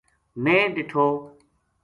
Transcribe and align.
میں 0.43 0.61
ڈِٹھو 0.75 1.05